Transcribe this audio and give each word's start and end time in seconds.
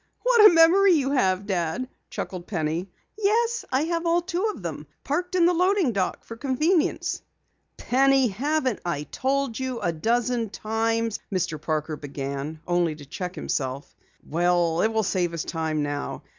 "What 0.23 0.49
a 0.49 0.53
memory 0.55 0.93
you 0.93 1.11
have, 1.11 1.45
Dad!" 1.45 1.87
chuckled 2.09 2.47
Penny. 2.47 2.89
"Yes, 3.19 3.65
I 3.71 3.83
have 3.83 4.07
all 4.07 4.23
two 4.23 4.45
of 4.45 4.63
them! 4.63 4.87
Parked 5.03 5.35
in 5.35 5.45
the 5.45 5.53
loading 5.53 5.91
dock 5.91 6.23
for 6.23 6.35
convenience." 6.35 7.21
"Penny, 7.77 8.29
haven't 8.29 8.79
I 8.83 9.03
told 9.03 9.59
you 9.59 9.79
a 9.79 9.91
dozen 9.91 10.49
times" 10.49 11.19
Mr. 11.31 11.61
Parker 11.61 11.97
began, 11.97 12.61
only 12.67 12.95
to 12.95 13.05
check 13.05 13.35
himself. 13.35 13.95
"Well, 14.27 14.81
it 14.81 14.91
will 14.91 15.03
save 15.03 15.35
us 15.35 15.43
time 15.45 15.83
now. 15.83 16.23